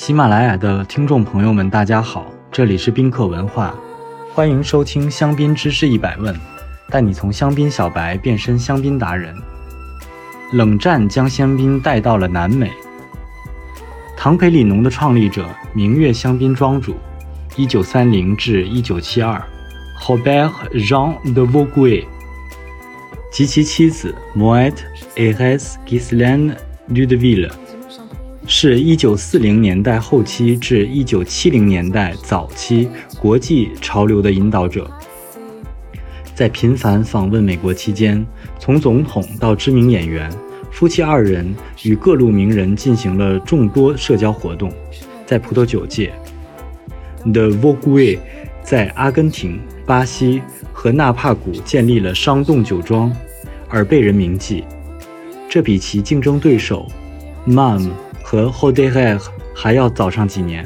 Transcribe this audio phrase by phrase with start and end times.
[0.00, 3.74] 喜马拉雅的听众朋友们，大家好，这里是宾客文化，
[4.32, 6.34] 欢迎收听香槟知识一百问，
[6.88, 9.36] 带你从香槟小白变身香槟达人。
[10.54, 12.72] 冷战将香槟带到了南美。
[14.16, 16.96] 唐培里农的创立者，明月香槟庄主，
[17.54, 19.38] 一九三零至一九七二
[20.00, 22.06] ，Robert Jean de Vogüé
[23.30, 24.76] 及其妻子 Moët
[25.16, 26.54] et Res Gislaine
[26.88, 27.50] Ludeville。
[28.52, 32.88] 是一九四零年代后期至一九七零年代早期
[33.20, 34.90] 国际潮流的引导者，
[36.34, 38.26] 在频繁访问美国期间，
[38.58, 40.28] 从总统到知名演员，
[40.72, 41.54] 夫妻二人
[41.84, 44.72] 与各路名人进行了众多社交活动。
[45.24, 46.12] 在葡萄酒界
[47.32, 48.18] ，The Vogue
[48.64, 50.42] 在阿根廷、巴西
[50.72, 53.14] 和纳帕谷建立了商洞酒庄，
[53.68, 54.64] 而被人铭记。
[55.48, 56.88] 这比其竞争对手
[57.46, 57.90] Mum。
[58.30, 59.18] 和 h o d e r
[59.52, 60.64] 还要早上几年。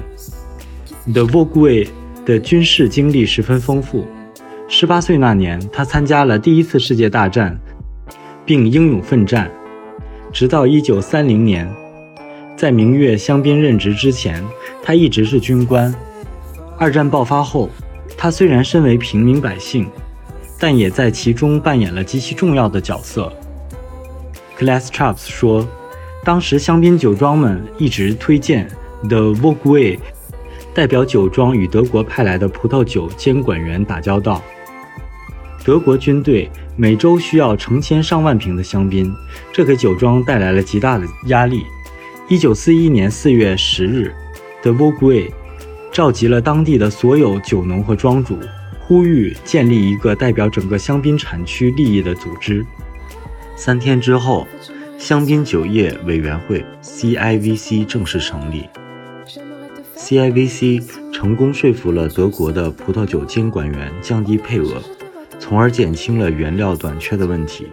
[1.11, 1.89] The Vogue
[2.27, 4.07] 的军事经历十分丰富。
[4.69, 7.59] 十八岁那年，他参加了第一次世界大战，
[8.45, 9.51] 并英勇奋战。
[10.31, 11.67] 直到一九三零年，
[12.55, 14.45] 在明月香槟任职之前，
[14.83, 15.95] 他一直是军官。
[16.77, 17.71] 二战爆发后，
[18.15, 19.89] 他虽然身为平民百姓，
[20.59, 23.33] 但也在其中扮演了极其重要的角色。
[24.59, 25.67] Class Traps 说。
[26.25, 28.67] 当时香槟酒庄们一直推荐
[29.09, 29.99] The Vogue，
[30.73, 34.43] 代表酒庄与德国派来的葡萄酒监管员打交道。
[35.63, 39.15] 德国军队每周需要成千上万瓶的香槟，
[39.53, 41.63] 这给酒庄带来了极大的压力。
[42.27, 44.11] 一九四一年四月十日
[44.63, 45.31] ，The Vogue
[45.93, 48.39] 召集了当地的所有酒农和庄主，
[48.81, 52.65] 呼吁建立一个代表整个香槟产区利益的组织。
[53.57, 54.49] 三天之后。
[55.05, 58.67] 香槟酒业委员会 （CIVC） 正式成立。
[59.95, 64.81] CIVC 成功说服了德国的葡萄酒监管员降低配额，
[65.39, 67.69] 从而减轻了原料短缺的问题，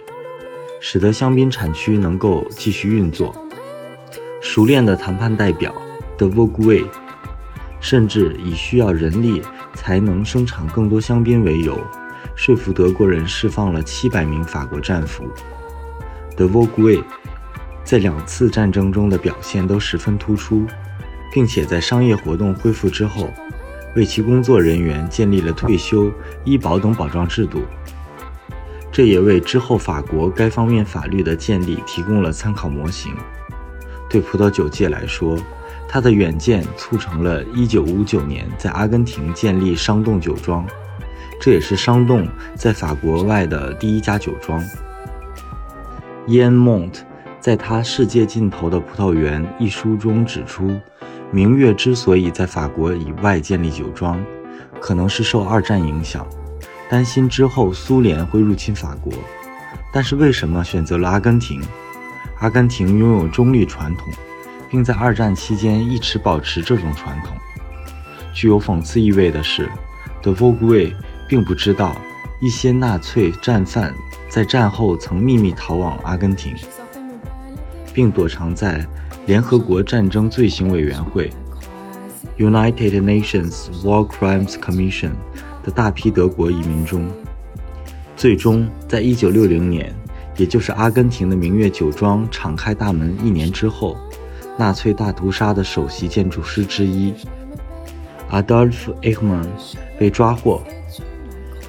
[0.81, 3.33] 使得香槟产区能够继续运作。
[4.41, 5.73] 熟练的谈判代表
[6.17, 6.85] De Vogue
[7.79, 9.41] 甚至以需要人力
[9.73, 11.79] 才能生产更多香槟为由，
[12.35, 15.23] 说服德国人释放了七百名法国战俘。
[16.35, 17.03] De Vogue
[17.83, 20.65] 在两次战争中的表现都十分突出，
[21.33, 23.29] 并且在商业活动恢复之后，
[23.95, 26.11] 为其工作人员建立了退休、
[26.43, 27.63] 医保等保障制度。
[28.91, 33.13] 这也为之后法国该方面法律的建立提供了参考模型。
[34.09, 35.37] 对葡萄酒界来说，
[35.87, 40.65] 他的远见促成了1959年在阿根廷建立商洞酒庄，
[41.39, 44.61] 这也是商洞在法国外的第一家酒庄。
[46.27, 47.10] Yanmont。
[47.41, 50.79] 在他《世界尽头的葡萄园》一书中指出，
[51.31, 54.23] 明月之所以在法国以外建立酒庄，
[54.79, 56.23] 可能是受二战影响，
[56.87, 59.11] 担心之后苏联会入侵法国。
[59.91, 61.59] 但是为什么选择了阿根廷？
[62.41, 64.13] 阿根廷拥有中立传统，
[64.69, 67.35] 并在二战期间一直保持这种传统。
[68.35, 69.67] 具有讽刺意味的是，
[70.21, 70.95] 德沃古韦
[71.27, 71.95] 并不知道
[72.39, 73.91] 一些纳粹战犯
[74.29, 76.55] 在战后曾秘密逃往阿根廷。
[77.93, 78.85] 并躲藏在
[79.25, 81.29] 联合国战争罪行委员会
[82.37, 85.11] （United Nations War Crimes Commission）
[85.63, 87.07] 的大批德国移民中。
[88.15, 89.95] 最终，在1960年，
[90.37, 93.97] 也就是阿根廷的明月酒庄敞开大门一年之后，
[94.57, 97.13] 纳粹大屠杀的首席建筑师之一
[98.31, 99.47] Adolf Eichmann
[99.97, 100.61] 被抓获。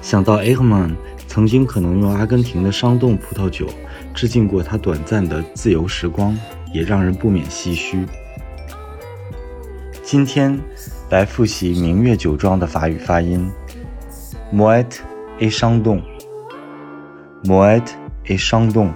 [0.01, 0.95] 想到 Eichmann
[1.27, 3.67] 曾经可能用阿根廷的商洞葡萄酒。
[4.13, 6.37] 致敬过他短暂的自由时光，
[6.71, 8.05] 也让人不免唏嘘。
[10.03, 10.59] 今天
[11.09, 13.49] 来复习明月酒庄的法语发音
[14.53, 14.99] ：Moet
[15.39, 16.01] a 商洞
[17.43, 17.83] ，moet
[18.25, 18.93] a 商洞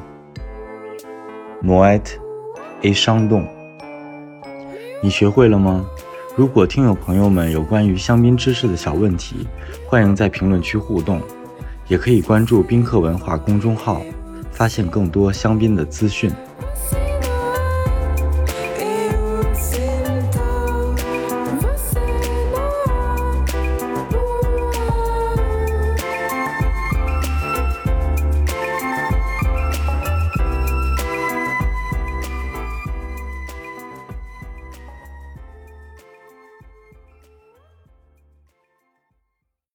[1.63, 2.05] ，moet
[2.81, 3.47] a 商洞。
[5.01, 5.85] 你学会了吗？
[6.35, 9.47] 如果听友朋友们有关于香槟知识的小问题，
[9.87, 11.19] 欢迎在评论区互动，
[11.87, 14.03] 也可以关注宾客文化公众号。
[14.57, 16.33] 发现更多香槟的资讯。